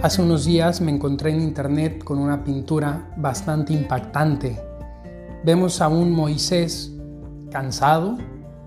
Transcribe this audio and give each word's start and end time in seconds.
Hace 0.00 0.22
unos 0.22 0.44
días 0.44 0.80
me 0.80 0.92
encontré 0.92 1.32
en 1.32 1.40
internet 1.40 2.04
con 2.04 2.20
una 2.20 2.44
pintura 2.44 3.10
bastante 3.16 3.72
impactante. 3.72 4.56
Vemos 5.42 5.80
a 5.80 5.88
un 5.88 6.12
Moisés 6.12 6.92
cansado, 7.50 8.16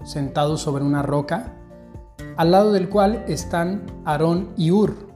sentado 0.04 0.58
sobre 0.58 0.84
una 0.84 1.02
roca, 1.04 1.54
al 2.36 2.52
lado 2.52 2.74
del 2.74 2.90
cual 2.90 3.24
están 3.30 3.84
Aarón 4.04 4.50
y 4.58 4.72
Ur, 4.72 5.08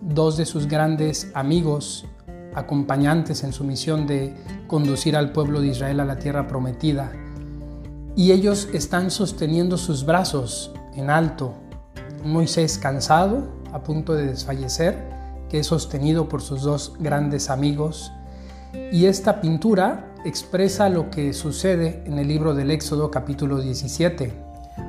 dos 0.00 0.38
de 0.38 0.46
sus 0.46 0.66
grandes 0.66 1.30
amigos, 1.34 2.06
acompañantes 2.54 3.44
en 3.44 3.52
su 3.52 3.62
misión 3.62 4.06
de 4.06 4.34
conducir 4.66 5.14
al 5.14 5.30
pueblo 5.30 5.60
de 5.60 5.68
Israel 5.68 6.00
a 6.00 6.06
la 6.06 6.16
tierra 6.16 6.48
prometida. 6.48 7.12
Y 8.16 8.32
ellos 8.32 8.66
están 8.72 9.10
sosteniendo 9.10 9.76
sus 9.76 10.06
brazos 10.06 10.72
en 10.94 11.10
alto. 11.10 11.52
Moisés 12.24 12.78
cansado, 12.78 13.46
a 13.74 13.82
punto 13.82 14.14
de 14.14 14.26
desfallecer, 14.26 15.19
que 15.50 15.58
es 15.58 15.66
sostenido 15.66 16.28
por 16.28 16.40
sus 16.40 16.62
dos 16.62 16.94
grandes 16.98 17.50
amigos. 17.50 18.12
Y 18.92 19.06
esta 19.06 19.40
pintura 19.40 20.14
expresa 20.24 20.88
lo 20.88 21.10
que 21.10 21.32
sucede 21.32 22.02
en 22.06 22.18
el 22.18 22.28
libro 22.28 22.54
del 22.54 22.70
Éxodo 22.70 23.10
capítulo 23.10 23.60
17. 23.60 24.32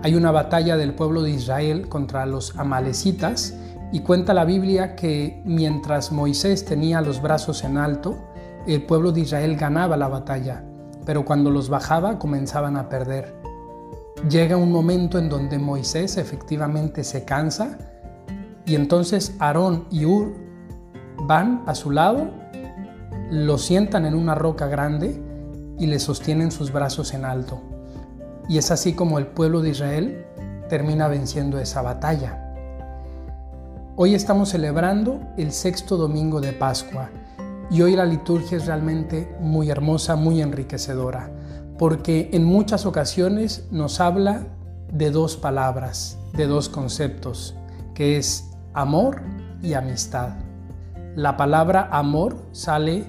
Hay 0.04 0.16
una 0.16 0.32
batalla 0.32 0.78
del 0.78 0.94
pueblo 0.94 1.24
de 1.24 1.32
Israel 1.32 1.90
contra 1.90 2.26
los 2.26 2.58
amalecitas 2.58 3.56
y 3.92 4.02
cuenta 4.02 4.34
la 4.34 4.46
Biblia 4.46 4.96
que 4.96 5.42
mientras 5.46 6.12
Moisés 6.12 6.64
tenía 6.64 7.02
los 7.02 7.22
brazos 7.22 7.64
en 7.64 7.78
alto, 7.78 8.18
el 8.68 8.84
pueblo 8.84 9.12
de 9.12 9.22
Israel 9.22 9.58
ganaba 9.58 9.98
la 9.98 10.08
batalla, 10.08 10.64
pero 11.06 11.26
cuando 11.26 11.50
los 11.50 11.70
bajaba 11.70 12.20
comenzaban 12.20 12.78
a 12.78 12.88
perder. 12.88 13.36
Llega 14.30 14.56
un 14.56 14.72
momento 14.72 15.18
en 15.18 15.30
donde 15.30 15.58
Moisés 15.58 16.18
efectivamente 16.18 17.04
se 17.04 17.26
cansa 17.26 17.80
y 18.66 18.76
entonces 18.76 19.36
Aarón 19.40 19.88
y 19.90 20.06
Ur 20.06 20.51
van 21.28 21.64
a 21.68 21.76
su 21.76 21.92
lado, 21.92 22.30
lo 23.30 23.58
sientan 23.58 24.06
en 24.06 24.16
una 24.16 24.36
roca 24.36 24.68
grande 24.68 25.22
y 25.78 25.88
le 25.88 26.00
sostienen 26.00 26.52
sus 26.52 26.72
brazos 26.72 27.14
en 27.14 27.26
alto. 27.26 27.62
Y 28.50 28.58
es 28.58 28.72
así 28.72 28.94
como 28.94 29.20
el 29.20 29.28
pueblo 29.28 29.62
de 29.62 29.70
Israel 29.70 30.26
termina 30.68 31.08
venciendo 31.08 31.60
esa 31.60 31.82
batalla. 31.82 32.54
Hoy 33.96 34.16
estamos 34.16 34.50
celebrando 34.50 35.20
el 35.38 35.52
sexto 35.52 35.98
domingo 35.98 36.42
de 36.42 36.54
Pascua 36.54 37.10
y 37.70 37.82
hoy 37.82 37.96
la 37.96 38.06
liturgia 38.06 38.58
es 38.58 38.66
realmente 38.66 39.34
muy 39.40 39.70
hermosa, 39.70 40.16
muy 40.16 40.42
enriquecedora, 40.42 41.30
porque 41.78 42.30
en 42.34 42.44
muchas 42.44 42.86
ocasiones 42.86 43.68
nos 43.72 44.00
habla 44.00 44.48
de 44.92 45.12
dos 45.12 45.38
palabras, 45.38 46.18
de 46.34 46.48
dos 46.48 46.68
conceptos, 46.68 47.56
que 47.94 48.18
es 48.18 48.50
amor 48.74 49.22
y 49.62 49.74
amistad. 49.74 50.51
La 51.16 51.36
palabra 51.36 51.90
amor 51.92 52.38
sale 52.54 53.04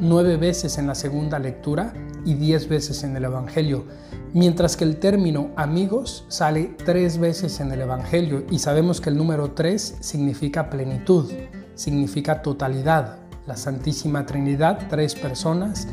nueve 0.00 0.38
veces 0.38 0.78
en 0.78 0.86
la 0.86 0.94
segunda 0.94 1.38
lectura 1.38 1.92
y 2.24 2.32
diez 2.32 2.70
veces 2.70 3.04
en 3.04 3.14
el 3.16 3.24
Evangelio, 3.24 3.84
mientras 4.32 4.78
que 4.78 4.84
el 4.84 4.96
término 4.96 5.50
amigos 5.54 6.24
sale 6.28 6.74
tres 6.86 7.18
veces 7.18 7.60
en 7.60 7.70
el 7.70 7.82
Evangelio 7.82 8.46
y 8.50 8.58
sabemos 8.60 9.02
que 9.02 9.10
el 9.10 9.18
número 9.18 9.50
tres 9.50 9.98
significa 10.00 10.70
plenitud, 10.70 11.30
significa 11.74 12.40
totalidad, 12.40 13.18
la 13.46 13.58
Santísima 13.58 14.24
Trinidad, 14.24 14.88
tres 14.88 15.14
personas 15.14 15.86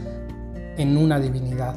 en 0.78 0.96
una 0.96 1.20
divinidad. 1.20 1.76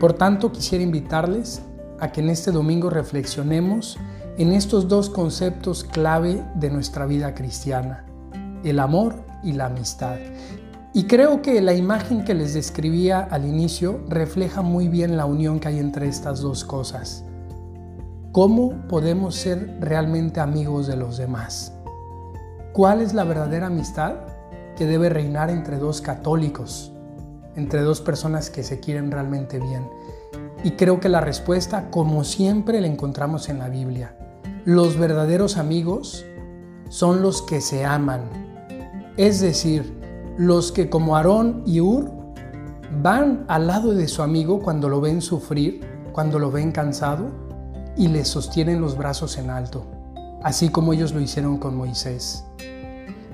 Por 0.00 0.14
tanto, 0.14 0.50
quisiera 0.50 0.82
invitarles 0.82 1.60
a 2.00 2.10
que 2.10 2.22
en 2.22 2.30
este 2.30 2.52
domingo 2.52 2.88
reflexionemos 2.88 3.98
en 4.38 4.54
estos 4.54 4.88
dos 4.88 5.10
conceptos 5.10 5.84
clave 5.84 6.42
de 6.54 6.70
nuestra 6.70 7.04
vida 7.04 7.34
cristiana 7.34 8.06
el 8.64 8.80
amor 8.80 9.14
y 9.42 9.52
la 9.52 9.66
amistad. 9.66 10.16
Y 10.92 11.04
creo 11.04 11.42
que 11.42 11.60
la 11.60 11.74
imagen 11.74 12.24
que 12.24 12.34
les 12.34 12.54
describía 12.54 13.20
al 13.20 13.44
inicio 13.46 14.00
refleja 14.08 14.62
muy 14.62 14.88
bien 14.88 15.16
la 15.16 15.26
unión 15.26 15.58
que 15.58 15.68
hay 15.68 15.78
entre 15.78 16.08
estas 16.08 16.40
dos 16.40 16.64
cosas. 16.64 17.24
¿Cómo 18.30 18.86
podemos 18.88 19.34
ser 19.34 19.76
realmente 19.80 20.40
amigos 20.40 20.86
de 20.86 20.96
los 20.96 21.16
demás? 21.16 21.72
¿Cuál 22.72 23.00
es 23.00 23.14
la 23.14 23.24
verdadera 23.24 23.66
amistad 23.66 24.14
que 24.76 24.86
debe 24.86 25.08
reinar 25.08 25.50
entre 25.50 25.78
dos 25.78 26.00
católicos, 26.00 26.92
entre 27.56 27.82
dos 27.82 28.00
personas 28.00 28.50
que 28.50 28.62
se 28.62 28.80
quieren 28.80 29.10
realmente 29.10 29.58
bien? 29.58 29.88
Y 30.64 30.72
creo 30.72 30.98
que 30.98 31.08
la 31.08 31.20
respuesta, 31.20 31.90
como 31.90 32.24
siempre, 32.24 32.80
la 32.80 32.86
encontramos 32.86 33.48
en 33.48 33.58
la 33.58 33.68
Biblia. 33.68 34.16
Los 34.64 34.96
verdaderos 34.98 35.56
amigos 35.56 36.24
son 36.88 37.20
los 37.20 37.42
que 37.42 37.60
se 37.60 37.84
aman, 37.84 38.22
es 39.16 39.40
decir, 39.40 40.00
los 40.36 40.72
que 40.72 40.90
como 40.90 41.16
Aarón 41.16 41.62
y 41.66 41.80
Ur 41.80 42.10
van 43.02 43.44
al 43.48 43.66
lado 43.66 43.94
de 43.94 44.08
su 44.08 44.22
amigo 44.22 44.60
cuando 44.60 44.88
lo 44.88 45.00
ven 45.00 45.22
sufrir, 45.22 45.80
cuando 46.12 46.38
lo 46.38 46.50
ven 46.50 46.72
cansado 46.72 47.26
y 47.96 48.08
le 48.08 48.24
sostienen 48.24 48.80
los 48.80 48.96
brazos 48.96 49.38
en 49.38 49.50
alto, 49.50 49.86
así 50.42 50.68
como 50.68 50.92
ellos 50.92 51.12
lo 51.12 51.20
hicieron 51.20 51.58
con 51.58 51.76
Moisés. 51.76 52.44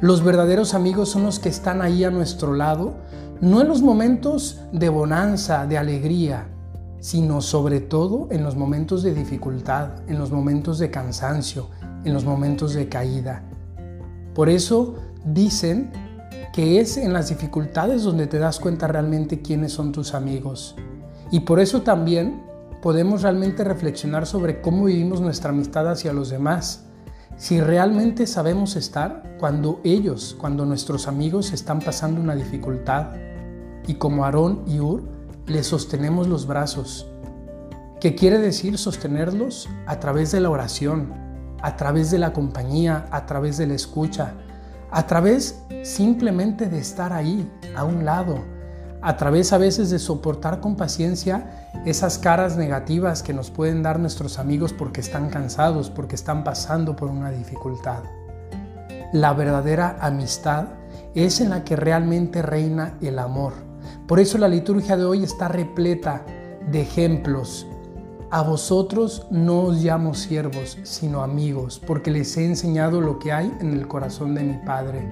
Los 0.00 0.22
verdaderos 0.24 0.74
amigos 0.74 1.10
son 1.10 1.24
los 1.24 1.38
que 1.38 1.48
están 1.48 1.82
ahí 1.82 2.04
a 2.04 2.10
nuestro 2.10 2.54
lado, 2.54 2.94
no 3.41 3.60
en 3.60 3.68
los 3.68 3.82
momentos 3.82 4.60
de 4.72 4.88
bonanza, 4.88 5.66
de 5.66 5.78
alegría, 5.78 6.48
sino 7.00 7.41
sobre 7.41 7.80
todo 7.80 8.28
en 8.30 8.44
los 8.44 8.56
momentos 8.56 9.02
de 9.02 9.14
dificultad, 9.14 9.91
en 10.06 10.18
los 10.18 10.30
momentos 10.30 10.78
de 10.78 10.91
cansancio, 10.91 11.68
en 12.04 12.12
los 12.12 12.24
momentos 12.24 12.74
de 12.74 12.88
caída. 12.88 13.42
Por 14.34 14.48
eso 14.48 14.94
Dicen 15.25 15.92
que 16.53 16.81
es 16.81 16.97
en 16.97 17.12
las 17.12 17.28
dificultades 17.28 18.03
donde 18.03 18.26
te 18.26 18.38
das 18.38 18.58
cuenta 18.58 18.88
realmente 18.88 19.41
quiénes 19.41 19.72
son 19.72 19.92
tus 19.92 20.14
amigos. 20.14 20.75
Y 21.31 21.41
por 21.41 21.60
eso 21.60 21.82
también 21.82 22.42
podemos 22.82 23.22
realmente 23.22 23.62
reflexionar 23.62 24.26
sobre 24.26 24.60
cómo 24.60 24.84
vivimos 24.84 25.20
nuestra 25.20 25.50
amistad 25.50 25.88
hacia 25.88 26.12
los 26.12 26.30
demás. 26.30 26.86
Si 27.36 27.60
realmente 27.60 28.26
sabemos 28.26 28.76
estar 28.76 29.36
cuando 29.38 29.80
ellos, 29.84 30.36
cuando 30.38 30.66
nuestros 30.66 31.06
amigos 31.06 31.53
están 31.53 31.80
pasando 31.80 32.20
una 32.20 32.34
dificultad 32.34 33.12
y 33.86 33.94
como 33.94 34.25
Aarón 34.25 34.62
y 34.66 34.80
Ur 34.80 35.04
les 35.47 35.66
sostenemos 35.66 36.28
los 36.28 36.47
brazos. 36.47 37.06
¿Qué 38.00 38.14
quiere 38.14 38.38
decir 38.38 38.78
sostenerlos? 38.78 39.69
A 39.86 40.00
través 40.00 40.32
de 40.32 40.41
la 40.41 40.50
oración, 40.50 41.12
a 41.62 41.76
través 41.76 42.10
de 42.10 42.19
la 42.19 42.32
compañía, 42.32 43.06
a 43.10 43.26
través 43.26 43.59
de 43.59 43.66
la 43.66 43.75
escucha, 43.75 44.34
a 44.91 45.06
través 45.06 45.62
simplemente 45.83 46.69
de 46.69 46.78
estar 46.78 47.12
ahí, 47.12 47.51
a 47.77 47.84
un 47.84 48.05
lado, 48.05 48.45
a 49.03 49.17
través 49.17 49.53
a 49.53 49.59
veces 49.59 49.91
de 49.91 49.99
soportar 49.99 50.61
con 50.61 50.77
paciencia 50.77 51.69
esas 51.87 52.19
caras 52.19 52.56
negativas 52.56 53.23
que 53.23 53.33
nos 53.33 53.51
pueden 53.51 53.83
dar 53.83 53.99
nuestros 53.99 54.39
amigos 54.39 54.73
porque 54.73 55.01
están 55.01 55.31
cansados, 55.31 55.91
porque 55.91 56.15
están 56.15 56.45
pasando 56.45 56.97
por 56.97 57.09
una 57.11 57.31
dificultad. 57.31 58.03
La 59.12 59.33
verdadera 59.33 59.97
amistad 60.01 60.67
es 61.15 61.41
en 61.41 61.51
la 61.51 61.65
que 61.65 61.77
realmente 61.77 62.43
reina 62.43 62.95
el 63.01 63.19
amor. 63.19 63.55
Por 64.07 64.21
eso 64.21 64.39
la 64.39 64.49
liturgia 64.49 64.97
de 64.97 65.05
hoy 65.05 65.25
está 65.25 65.49
repleta 65.49 66.22
de 66.71 66.83
ejemplos 66.83 67.67
a 68.32 68.42
vosotros 68.42 69.26
no 69.30 69.62
os 69.62 69.82
llamo 69.82 70.14
siervos, 70.14 70.78
sino 70.84 71.22
amigos, 71.22 71.82
porque 71.84 72.12
les 72.12 72.36
he 72.36 72.46
enseñado 72.46 73.00
lo 73.00 73.18
que 73.18 73.32
hay 73.32 73.52
en 73.60 73.72
el 73.72 73.88
corazón 73.88 74.36
de 74.36 74.44
mi 74.44 74.56
Padre. 74.58 75.02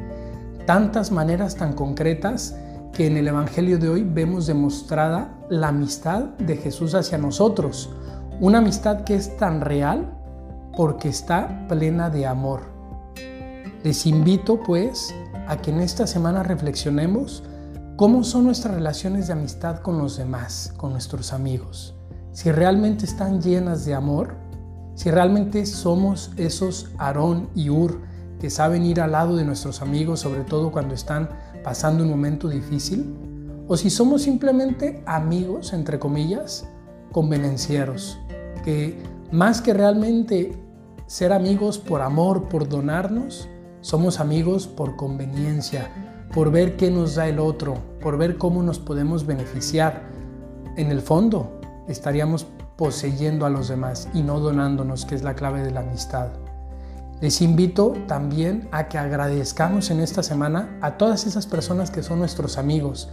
Tantas 0.67 1.11
maneras 1.11 1.57
tan 1.57 1.73
concretas 1.73 2.57
que 2.93 3.09
en 3.09 3.17
el 3.17 3.27
Evangelio 3.27 3.79
de 3.79 3.89
hoy 3.89 4.05
vemos 4.05 4.47
demostrada 4.47 5.37
la 5.51 5.69
amistad 5.69 6.27
de 6.39 6.57
Jesús 6.59 6.95
hacia 6.95 7.19
nosotros. 7.19 7.91
Una 8.41 8.59
amistad 8.59 9.03
que 9.03 9.17
es 9.17 9.37
tan 9.37 9.63
real 9.63 10.17
porque 10.77 11.09
está 11.09 11.67
plena 11.67 12.11
de 12.11 12.25
amor. 12.25 12.61
Les 13.83 14.07
invito 14.07 14.63
pues 14.63 15.13
a 15.49 15.57
que 15.57 15.73
en 15.73 15.81
esta 15.81 16.07
semana 16.07 16.45
reflexionemos 16.45 17.43
cómo 17.97 18.23
son 18.23 18.45
nuestras 18.45 18.75
relaciones 18.75 19.27
de 19.27 19.33
amistad 19.33 19.81
con 19.81 19.99
los 19.99 20.17
demás, 20.17 20.73
con 20.77 20.93
nuestros 20.93 21.33
amigos 21.33 21.98
si 22.39 22.53
realmente 22.53 23.05
están 23.05 23.43
llenas 23.43 23.85
de 23.85 23.95
amor, 23.95 24.37
si 24.95 25.11
realmente 25.11 25.67
somos 25.67 26.31
esos 26.37 26.89
Aarón 26.97 27.49
y 27.57 27.69
Ur 27.69 27.99
que 28.39 28.49
saben 28.49 28.85
ir 28.87 29.01
al 29.01 29.11
lado 29.11 29.35
de 29.35 29.45
nuestros 29.45 29.83
amigos, 29.83 30.21
sobre 30.21 30.45
todo 30.45 30.71
cuando 30.71 30.95
están 30.95 31.31
pasando 31.65 32.05
un 32.05 32.11
momento 32.11 32.49
difícil, 32.49 33.13
o 33.67 33.77
si 33.77 33.91
somos 33.91 34.23
simplemente 34.23 35.03
amigos, 35.05 35.73
entre 35.73 35.99
comillas, 35.99 36.65
convenencieros, 37.11 38.21
que 38.65 39.03
más 39.33 39.61
que 39.61 39.75
realmente 39.75 40.57
ser 41.09 41.33
amigos 41.33 41.77
por 41.77 42.03
amor, 42.03 42.49
por 42.49 42.69
donarnos, 42.69 43.49
somos 43.81 44.21
amigos 44.21 44.69
por 44.69 44.95
conveniencia, 44.95 45.91
por 46.33 46.53
ver 46.53 46.77
qué 46.77 46.89
nos 46.89 47.17
da 47.17 47.27
el 47.27 47.41
otro, 47.41 47.75
por 48.01 48.17
ver 48.17 48.39
cómo 48.39 48.63
nos 48.63 48.79
podemos 48.79 49.27
beneficiar. 49.27 50.09
En 50.77 50.93
el 50.93 51.01
fondo, 51.01 51.58
estaríamos 51.89 52.47
poseyendo 52.77 53.47
a 53.47 53.51
los 53.51 53.69
demás 53.69 54.09
y 54.15 54.23
no 54.23 54.41
donándonos, 54.41 55.05
que 55.05 55.15
es 55.15 55.23
la 55.23 55.35
clave 55.35 55.63
de 55.63 55.71
la 55.71 55.81
amistad. 55.81 56.29
Les 57.21 57.43
invito 57.43 57.95
también 58.07 58.69
a 58.71 58.89
que 58.89 58.97
agradezcamos 58.97 59.91
en 59.91 59.99
esta 59.99 60.23
semana 60.23 60.79
a 60.81 60.97
todas 60.97 61.27
esas 61.27 61.47
personas 61.47 61.91
que 61.91 62.05
son 62.05 62.21
nuestros 62.21 62.59
amigos, 62.59 63.09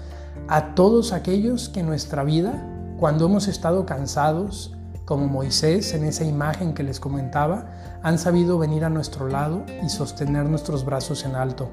a 0.47 0.75
todos 0.75 1.11
aquellos 1.11 1.69
que 1.69 1.79
en 1.79 1.87
nuestra 1.87 2.23
vida, 2.23 2.63
cuando 2.99 3.25
hemos 3.25 3.47
estado 3.47 3.85
cansados, 3.87 4.75
como 5.05 5.27
Moisés 5.27 5.93
en 5.93 6.03
esa 6.03 6.23
imagen 6.23 6.73
que 6.73 6.83
les 6.83 6.99
comentaba, 6.99 7.71
han 8.03 8.19
sabido 8.19 8.57
venir 8.59 8.85
a 8.85 8.89
nuestro 8.89 9.27
lado 9.27 9.63
y 9.83 9.89
sostener 9.89 10.45
nuestros 10.45 10.85
brazos 10.85 11.25
en 11.25 11.35
alto. 11.35 11.69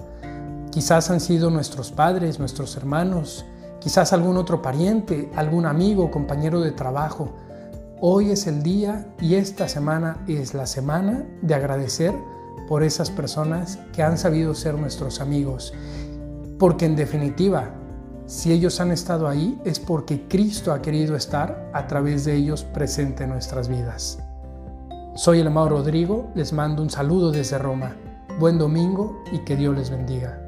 Quizás 0.70 1.10
han 1.10 1.20
sido 1.20 1.50
nuestros 1.50 1.92
padres, 1.92 2.38
nuestros 2.38 2.76
hermanos, 2.76 3.44
quizás 3.82 4.12
algún 4.12 4.36
otro 4.36 4.62
pariente, 4.62 5.30
algún 5.34 5.66
amigo, 5.66 6.10
compañero 6.10 6.60
de 6.60 6.72
trabajo, 6.72 7.32
Hoy 8.04 8.32
es 8.32 8.48
el 8.48 8.64
día 8.64 9.06
y 9.20 9.36
esta 9.36 9.68
semana 9.68 10.24
es 10.26 10.54
la 10.54 10.66
semana 10.66 11.24
de 11.40 11.54
agradecer 11.54 12.12
por 12.66 12.82
esas 12.82 13.12
personas 13.12 13.78
que 13.92 14.02
han 14.02 14.18
sabido 14.18 14.56
ser 14.56 14.74
nuestros 14.74 15.20
amigos. 15.20 15.72
Porque 16.58 16.84
en 16.84 16.96
definitiva, 16.96 17.70
si 18.26 18.50
ellos 18.50 18.80
han 18.80 18.90
estado 18.90 19.28
ahí 19.28 19.56
es 19.64 19.78
porque 19.78 20.26
Cristo 20.26 20.72
ha 20.72 20.82
querido 20.82 21.14
estar 21.14 21.70
a 21.72 21.86
través 21.86 22.24
de 22.24 22.34
ellos 22.34 22.64
presente 22.64 23.22
en 23.22 23.30
nuestras 23.30 23.68
vidas. 23.68 24.18
Soy 25.14 25.38
el 25.38 25.46
amado 25.46 25.68
Rodrigo, 25.68 26.28
les 26.34 26.52
mando 26.52 26.82
un 26.82 26.90
saludo 26.90 27.30
desde 27.30 27.56
Roma. 27.56 27.94
Buen 28.40 28.58
domingo 28.58 29.22
y 29.30 29.44
que 29.44 29.54
Dios 29.54 29.76
les 29.76 29.90
bendiga. 29.90 30.41